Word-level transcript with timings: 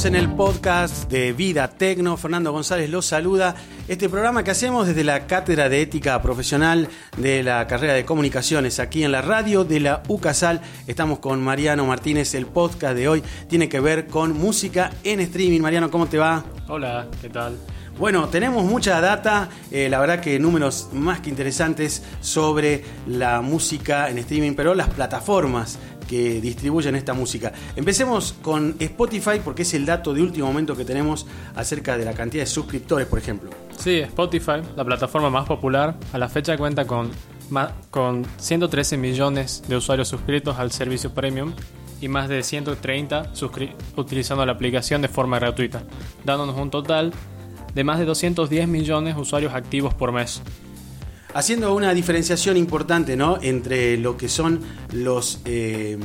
Estamos 0.00 0.18
en 0.18 0.24
el 0.30 0.34
podcast 0.34 1.10
de 1.10 1.34
Vida 1.34 1.68
Tecno. 1.68 2.16
Fernando 2.16 2.52
González 2.52 2.88
los 2.88 3.04
saluda. 3.04 3.54
Este 3.86 4.08
programa 4.08 4.42
que 4.42 4.50
hacemos 4.50 4.86
desde 4.86 5.04
la 5.04 5.26
Cátedra 5.26 5.68
de 5.68 5.82
Ética 5.82 6.22
Profesional 6.22 6.88
de 7.18 7.42
la 7.42 7.66
carrera 7.66 7.92
de 7.92 8.06
Comunicaciones 8.06 8.78
aquí 8.80 9.04
en 9.04 9.12
la 9.12 9.20
radio 9.20 9.62
de 9.62 9.78
la 9.80 10.02
UCASAL. 10.08 10.62
Estamos 10.86 11.18
con 11.18 11.44
Mariano 11.44 11.84
Martínez. 11.84 12.34
El 12.34 12.46
podcast 12.46 12.96
de 12.96 13.08
hoy 13.08 13.22
tiene 13.46 13.68
que 13.68 13.78
ver 13.80 14.06
con 14.06 14.32
música 14.32 14.90
en 15.04 15.20
streaming. 15.20 15.60
Mariano, 15.60 15.90
¿cómo 15.90 16.06
te 16.06 16.16
va? 16.16 16.46
Hola, 16.66 17.06
¿qué 17.20 17.28
tal? 17.28 17.58
Bueno, 18.00 18.28
tenemos 18.28 18.64
mucha 18.64 18.98
data, 19.02 19.50
eh, 19.70 19.90
la 19.90 20.00
verdad 20.00 20.20
que 20.20 20.38
números 20.38 20.88
más 20.94 21.20
que 21.20 21.28
interesantes 21.28 22.02
sobre 22.22 22.82
la 23.06 23.42
música 23.42 24.08
en 24.08 24.16
streaming, 24.16 24.54
pero 24.54 24.74
las 24.74 24.88
plataformas 24.88 25.78
que 26.10 26.40
distribuyen 26.40 26.96
esta 26.96 27.14
música. 27.14 27.52
Empecemos 27.76 28.34
con 28.42 28.74
Spotify 28.80 29.40
porque 29.44 29.62
es 29.62 29.72
el 29.74 29.86
dato 29.86 30.12
de 30.12 30.20
último 30.20 30.48
momento 30.48 30.76
que 30.76 30.84
tenemos 30.84 31.24
acerca 31.54 31.96
de 31.96 32.04
la 32.04 32.14
cantidad 32.14 32.42
de 32.42 32.48
suscriptores, 32.48 33.06
por 33.06 33.20
ejemplo. 33.20 33.50
Sí, 33.78 34.00
Spotify, 34.00 34.60
la 34.74 34.84
plataforma 34.84 35.30
más 35.30 35.46
popular, 35.46 35.96
a 36.12 36.18
la 36.18 36.28
fecha 36.28 36.58
cuenta 36.58 36.84
con, 36.84 37.12
con 37.92 38.26
113 38.38 38.96
millones 38.96 39.62
de 39.68 39.76
usuarios 39.76 40.08
suscritos 40.08 40.58
al 40.58 40.72
servicio 40.72 41.14
premium 41.14 41.52
y 42.00 42.08
más 42.08 42.28
de 42.28 42.42
130 42.42 43.32
utilizando 43.94 44.44
la 44.44 44.50
aplicación 44.50 45.02
de 45.02 45.08
forma 45.08 45.38
gratuita, 45.38 45.84
dándonos 46.24 46.56
un 46.56 46.70
total 46.70 47.12
de 47.72 47.84
más 47.84 48.00
de 48.00 48.04
210 48.04 48.66
millones 48.66 49.14
de 49.14 49.20
usuarios 49.20 49.54
activos 49.54 49.94
por 49.94 50.10
mes 50.10 50.42
haciendo 51.34 51.74
una 51.74 51.94
diferenciación 51.94 52.56
importante 52.56 53.16
¿no? 53.16 53.38
entre 53.42 53.96
lo 53.96 54.16
que 54.16 54.28
son 54.28 54.60
los, 54.92 55.40
eh, 55.44 55.98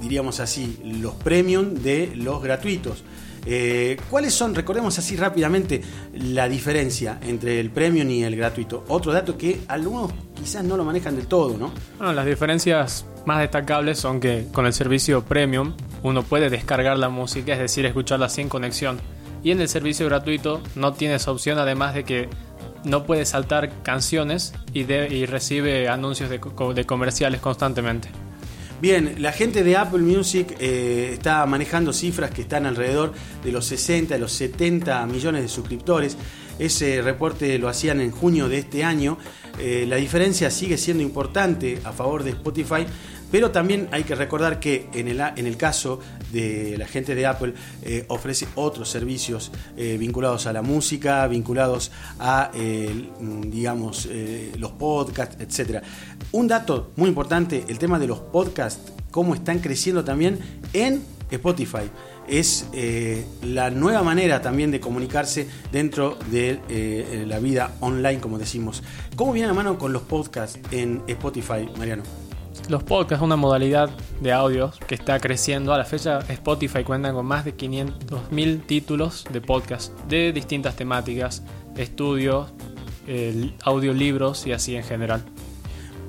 diríamos 0.00 0.40
así, 0.40 0.78
los 0.84 1.14
premium 1.14 1.74
de 1.74 2.12
los 2.16 2.42
gratuitos. 2.42 3.04
Eh, 3.44 3.96
¿Cuáles 4.08 4.34
son, 4.34 4.54
recordemos 4.54 4.98
así 4.98 5.16
rápidamente, 5.16 5.82
la 6.14 6.48
diferencia 6.48 7.18
entre 7.22 7.58
el 7.58 7.70
premium 7.70 8.08
y 8.10 8.22
el 8.22 8.36
gratuito? 8.36 8.84
Otro 8.88 9.12
dato 9.12 9.36
que 9.36 9.62
algunos 9.68 10.12
quizás 10.34 10.62
no 10.64 10.76
lo 10.76 10.84
manejan 10.84 11.16
del 11.16 11.26
todo, 11.26 11.56
¿no? 11.58 11.72
Bueno, 11.98 12.12
las 12.12 12.26
diferencias 12.26 13.04
más 13.26 13.40
destacables 13.40 13.98
son 13.98 14.20
que 14.20 14.46
con 14.52 14.66
el 14.66 14.72
servicio 14.72 15.24
premium 15.24 15.74
uno 16.02 16.22
puede 16.22 16.50
descargar 16.50 16.98
la 16.98 17.08
música, 17.08 17.52
es 17.52 17.58
decir, 17.58 17.84
escucharla 17.84 18.28
sin 18.28 18.48
conexión. 18.48 19.00
Y 19.44 19.50
en 19.50 19.60
el 19.60 19.68
servicio 19.68 20.06
gratuito 20.06 20.60
no 20.76 20.92
tiene 20.92 21.16
opción, 21.26 21.58
además 21.58 21.94
de 21.94 22.04
que 22.04 22.28
no 22.84 23.04
puede 23.04 23.24
saltar 23.24 23.82
canciones 23.82 24.54
y, 24.72 24.84
recibe 25.26 25.88
anuncios 25.88 26.30
de, 26.30 26.84
comerciales 26.84 27.40
constantemente. 27.40 28.08
Bien, 28.80 29.14
la 29.18 29.30
gente 29.30 29.62
de 29.62 29.76
Apple 29.76 30.00
Music 30.02 30.56
eh, 30.58 31.10
está 31.12 31.46
manejando 31.46 31.92
cifras 31.92 32.32
que 32.32 32.42
están 32.42 32.66
alrededor 32.66 33.12
de 33.44 33.52
los 33.52 33.64
60, 33.66 34.14
de 34.14 34.20
los 34.20 34.32
70 34.32 35.06
millones 35.06 35.42
de 35.42 35.48
suscriptores. 35.48 36.16
Ese 36.58 37.00
reporte 37.00 37.58
lo 37.58 37.68
hacían 37.68 38.00
en 38.00 38.10
junio 38.10 38.48
de 38.48 38.58
este 38.58 38.82
año. 38.82 39.18
Eh, 39.58 39.84
la 39.88 39.96
diferencia 39.96 40.50
sigue 40.50 40.78
siendo 40.78 41.02
importante 41.02 41.80
a 41.84 41.92
favor 41.92 42.24
de 42.24 42.30
Spotify, 42.30 42.84
pero 43.32 43.50
también 43.50 43.88
hay 43.90 44.04
que 44.04 44.14
recordar 44.14 44.60
que 44.60 44.88
en 44.94 45.08
el, 45.08 45.20
en 45.20 45.46
el 45.46 45.56
caso 45.56 45.98
de 46.30 46.76
la 46.78 46.86
gente 46.86 47.16
de 47.16 47.26
Apple 47.26 47.54
eh, 47.82 48.04
ofrece 48.06 48.46
otros 48.54 48.88
servicios 48.88 49.50
eh, 49.76 49.96
vinculados 49.98 50.46
a 50.46 50.52
la 50.52 50.62
música, 50.62 51.26
vinculados 51.26 51.90
a, 52.20 52.52
digamos, 52.52 54.08
los 54.56 54.72
podcasts, 54.72 55.36
etc. 55.40 55.82
Un 56.30 56.46
dato 56.46 56.92
muy 56.94 57.08
importante, 57.08 57.64
el 57.68 57.78
tema 57.78 57.98
de 57.98 58.06
los 58.06 58.20
podcasts, 58.20 58.92
cómo 59.10 59.34
están 59.34 59.58
creciendo 59.58 60.04
también 60.04 60.38
en 60.72 61.02
Spotify 61.30 61.90
es 62.28 62.66
eh, 62.72 63.24
la 63.42 63.70
nueva 63.70 64.02
manera 64.02 64.40
también 64.40 64.70
de 64.70 64.80
comunicarse 64.80 65.48
dentro 65.70 66.18
de 66.30 66.60
eh, 66.68 67.24
la 67.26 67.38
vida 67.38 67.72
online, 67.80 68.20
como 68.20 68.38
decimos. 68.38 68.82
¿Cómo 69.16 69.32
viene 69.32 69.48
la 69.48 69.54
mano 69.54 69.78
con 69.78 69.92
los 69.92 70.02
podcasts 70.02 70.58
en 70.70 71.02
Spotify, 71.06 71.68
Mariano? 71.76 72.21
Los 72.68 72.84
podcasts, 72.84 73.22
una 73.22 73.36
modalidad 73.36 73.90
de 74.20 74.32
audios 74.32 74.78
que 74.86 74.94
está 74.94 75.18
creciendo. 75.18 75.74
A 75.74 75.78
la 75.78 75.84
fecha, 75.84 76.20
Spotify 76.28 76.84
cuenta 76.84 77.12
con 77.12 77.26
más 77.26 77.44
de 77.44 77.56
500.000 77.56 78.66
títulos 78.66 79.24
de 79.30 79.40
podcast 79.40 79.92
de 80.08 80.32
distintas 80.32 80.76
temáticas, 80.76 81.42
estudios, 81.76 82.52
audiolibros 83.64 84.46
y 84.46 84.52
así 84.52 84.76
en 84.76 84.84
general. 84.84 85.24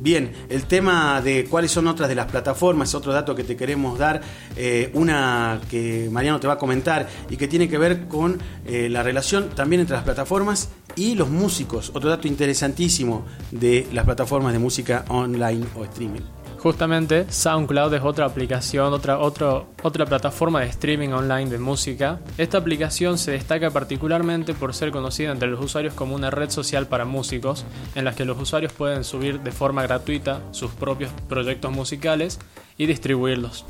Bien, 0.00 0.32
el 0.48 0.64
tema 0.64 1.20
de 1.20 1.46
cuáles 1.46 1.72
son 1.72 1.88
otras 1.88 2.08
de 2.08 2.14
las 2.14 2.26
plataformas, 2.26 2.94
otro 2.94 3.12
dato 3.12 3.34
que 3.34 3.42
te 3.42 3.56
queremos 3.56 3.98
dar, 3.98 4.20
eh, 4.56 4.90
una 4.94 5.60
que 5.68 6.08
Mariano 6.12 6.38
te 6.38 6.46
va 6.46 6.52
a 6.52 6.58
comentar 6.58 7.08
y 7.28 7.36
que 7.36 7.48
tiene 7.48 7.68
que 7.68 7.78
ver 7.78 8.06
con 8.06 8.38
eh, 8.64 8.88
la 8.88 9.02
relación 9.02 9.50
también 9.50 9.80
entre 9.80 9.96
las 9.96 10.04
plataformas 10.04 10.68
y 10.94 11.16
los 11.16 11.28
músicos, 11.28 11.90
otro 11.94 12.10
dato 12.10 12.28
interesantísimo 12.28 13.26
de 13.50 13.88
las 13.92 14.04
plataformas 14.04 14.52
de 14.52 14.60
música 14.60 15.04
online 15.08 15.66
o 15.74 15.84
streaming. 15.84 16.22
Justamente 16.58 17.26
SoundCloud 17.30 17.94
es 17.94 18.02
otra 18.02 18.26
aplicación, 18.26 18.92
otra, 18.92 19.18
otra 19.18 20.06
plataforma 20.06 20.60
de 20.60 20.66
streaming 20.66 21.10
online 21.10 21.50
de 21.50 21.58
música. 21.58 22.18
Esta 22.36 22.58
aplicación 22.58 23.16
se 23.16 23.30
destaca 23.30 23.70
particularmente 23.70 24.54
por 24.54 24.74
ser 24.74 24.90
conocida 24.90 25.30
entre 25.30 25.48
los 25.48 25.64
usuarios 25.64 25.94
como 25.94 26.16
una 26.16 26.30
red 26.30 26.50
social 26.50 26.88
para 26.88 27.04
músicos, 27.04 27.64
en 27.94 28.04
la 28.04 28.14
que 28.14 28.24
los 28.24 28.40
usuarios 28.40 28.72
pueden 28.72 29.04
subir 29.04 29.40
de 29.40 29.52
forma 29.52 29.84
gratuita 29.84 30.42
sus 30.50 30.72
propios 30.72 31.12
proyectos 31.28 31.70
musicales 31.70 32.40
y 32.76 32.86
distribuirlos. 32.86 33.64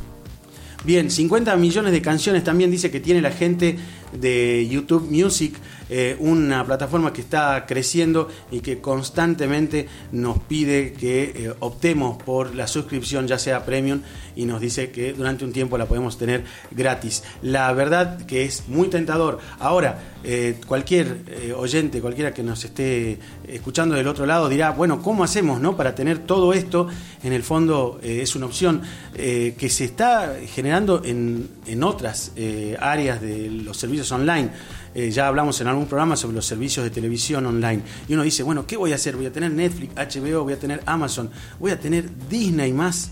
Bien, 0.84 1.10
50 1.10 1.56
millones 1.56 1.92
de 1.92 2.00
canciones 2.00 2.44
también 2.44 2.70
dice 2.70 2.90
que 2.90 3.00
tiene 3.00 3.20
la 3.20 3.32
gente 3.32 3.76
de 4.12 4.66
YouTube 4.68 5.08
Music, 5.10 5.54
eh, 5.90 6.16
una 6.18 6.64
plataforma 6.66 7.12
que 7.14 7.22
está 7.22 7.64
creciendo 7.66 8.28
y 8.50 8.60
que 8.60 8.78
constantemente 8.78 9.88
nos 10.12 10.38
pide 10.40 10.92
que 10.92 11.22
eh, 11.34 11.54
optemos 11.60 12.22
por 12.22 12.54
la 12.54 12.66
suscripción, 12.66 13.26
ya 13.26 13.38
sea 13.38 13.64
premium, 13.64 14.02
y 14.36 14.44
nos 14.44 14.60
dice 14.60 14.90
que 14.90 15.14
durante 15.14 15.44
un 15.44 15.52
tiempo 15.52 15.78
la 15.78 15.86
podemos 15.86 16.18
tener 16.18 16.44
gratis. 16.70 17.24
La 17.40 17.72
verdad 17.72 18.26
que 18.26 18.44
es 18.44 18.68
muy 18.68 18.88
tentador. 18.88 19.38
Ahora, 19.58 19.98
eh, 20.24 20.56
cualquier 20.66 21.54
oyente, 21.56 22.00
cualquiera 22.00 22.34
que 22.34 22.42
nos 22.42 22.64
esté 22.64 23.18
escuchando 23.46 23.94
del 23.94 24.06
otro 24.06 24.26
lado 24.26 24.48
dirá, 24.48 24.70
bueno, 24.70 25.02
¿cómo 25.02 25.24
hacemos 25.24 25.60
no? 25.60 25.76
para 25.76 25.94
tener 25.94 26.18
todo 26.18 26.52
esto? 26.52 26.88
En 27.22 27.32
el 27.32 27.42
fondo 27.42 27.98
es 28.02 28.36
una 28.36 28.46
opción 28.46 28.82
que 29.14 29.68
se 29.70 29.84
está 29.84 30.36
generando 30.46 31.02
en, 31.04 31.48
en 31.66 31.82
otras 31.82 32.32
áreas 32.78 33.20
de 33.20 33.50
los 33.50 33.76
servicios 33.76 33.97
online. 34.12 34.50
Eh, 34.94 35.10
ya 35.10 35.28
hablamos 35.28 35.60
en 35.60 35.68
algún 35.68 35.86
programa 35.86 36.16
sobre 36.16 36.36
los 36.36 36.46
servicios 36.46 36.84
de 36.84 36.90
televisión 36.90 37.46
online. 37.46 37.82
Y 38.08 38.14
uno 38.14 38.22
dice, 38.22 38.42
bueno, 38.42 38.66
¿qué 38.66 38.76
voy 38.76 38.92
a 38.92 38.94
hacer? 38.94 39.16
¿Voy 39.16 39.26
a 39.26 39.32
tener 39.32 39.50
Netflix, 39.52 39.94
HBO, 39.94 40.44
voy 40.44 40.52
a 40.54 40.58
tener 40.58 40.82
Amazon, 40.86 41.30
voy 41.58 41.70
a 41.70 41.78
tener 41.78 42.08
Disney 42.28 42.72
más? 42.72 43.10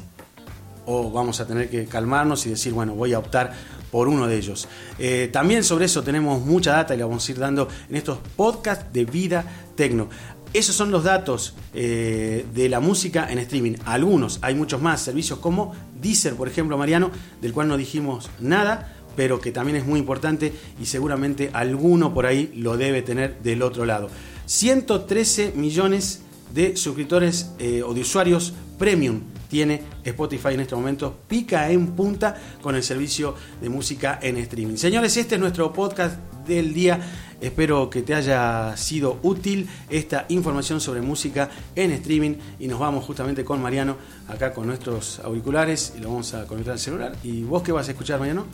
O 0.87 1.11
vamos 1.11 1.41
a 1.41 1.47
tener 1.47 1.69
que 1.69 1.87
calmarnos 1.87 2.47
y 2.47 2.51
decir, 2.51 2.73
bueno, 2.73 2.95
voy 2.95 3.13
a 3.13 3.19
optar 3.19 3.53
por 3.91 4.09
uno 4.09 4.27
de 4.27 4.37
ellos. 4.37 4.69
Eh, 4.99 5.29
también 5.33 5.65
sobre 5.65 5.87
eso 5.87 6.03
tenemos 6.03 6.45
mucha 6.45 6.73
data 6.73 6.95
y 6.95 6.99
la 6.99 7.07
vamos 7.07 7.29
a 7.29 7.33
ir 7.33 7.39
dando 7.39 7.69
en 7.89 7.97
estos 7.97 8.19
podcasts 8.37 8.93
de 8.93 9.05
vida 9.05 9.45
tecno. 9.75 10.09
Esos 10.53 10.75
son 10.75 10.91
los 10.91 11.05
datos 11.05 11.55
eh, 11.75 12.47
de 12.55 12.69
la 12.69 12.81
música 12.81 13.31
en 13.31 13.39
streaming. 13.39 13.75
Algunos, 13.85 14.39
hay 14.43 14.55
muchos 14.55 14.81
más 14.81 15.03
servicios 15.03 15.39
como 15.39 15.75
Deezer, 16.01 16.35
por 16.35 16.49
ejemplo, 16.49 16.79
Mariano, 16.79 17.11
del 17.43 17.53
cual 17.53 17.69
no 17.69 17.77
dijimos 17.77 18.31
nada, 18.41 18.95
pero 19.17 19.41
que 19.41 19.51
también 19.51 19.77
es 19.77 19.87
muy 19.87 19.99
importante 19.99 20.53
y 20.81 20.87
seguramente 20.87 21.51
alguno 21.53 22.15
por 22.15 22.27
ahí 22.27 22.53
lo 22.55 22.77
debe 22.77 23.03
tener 23.03 23.41
del 23.43 23.63
otro 23.63 23.87
lado. 23.87 24.09
113 24.47 25.53
millones 25.57 26.23
de 26.55 26.77
suscriptores 26.77 27.51
eh, 27.59 27.83
o 27.83 27.93
de 27.93 28.03
usuarios 28.03 28.55
premium 28.79 29.23
tiene 29.49 29.83
Spotify 30.05 30.55
en 30.55 30.61
este 30.61 30.75
momento, 30.75 31.19
pica 31.29 31.71
en 31.71 31.89
punta 31.89 32.37
con 32.61 32.75
el 32.75 32.83
servicio 32.83 33.35
de 33.61 33.69
música 33.69 34.19
en 34.23 34.37
streaming. 34.39 34.77
Señores, 34.77 35.17
este 35.17 35.37
es 35.37 35.41
nuestro 35.41 35.73
podcast 35.73 36.17
del 36.47 36.75
día. 36.75 37.01
Espero 37.41 37.91
que 37.91 38.03
te 38.03 38.15
haya 38.15 38.77
sido 38.77 39.19
útil 39.23 39.69
esta 39.91 40.25
información 40.31 40.81
sobre 40.81 41.03
música 41.03 41.51
en 41.75 41.91
streaming 41.93 42.35
y 42.59 42.67
nos 42.67 42.81
vamos 42.81 43.05
justamente 43.05 43.45
con 43.45 43.61
Mariano 43.61 43.97
acá 44.29 44.53
con 44.53 44.67
nuestros 44.67 45.21
auriculares 45.21 45.95
y 45.97 46.01
lo 46.01 46.09
vamos 46.09 46.33
a 46.35 46.47
conectar 46.47 46.73
al 46.73 46.79
celular. 46.79 47.17
¿Y 47.23 47.43
vos 47.43 47.63
qué 47.63 47.73
vas 47.73 47.89
a 47.89 47.91
escuchar, 47.93 48.19
Mariano? 48.19 48.47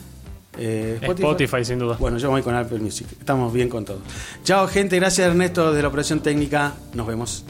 Eh, 0.58 0.98
Spotify. 1.00 1.64
sin 1.64 1.78
duda. 1.78 1.96
Bueno, 1.98 2.18
yo 2.18 2.30
voy 2.30 2.42
con 2.42 2.54
Apple 2.54 2.78
Music. 2.78 3.06
Estamos 3.18 3.52
bien 3.52 3.68
con 3.68 3.84
todo. 3.84 4.00
Chao, 4.44 4.66
gente. 4.68 4.96
Gracias, 4.96 5.26
Ernesto, 5.26 5.72
de 5.72 5.82
la 5.82 5.88
operación 5.88 6.20
técnica. 6.20 6.74
Nos 6.94 7.06
vemos. 7.06 7.44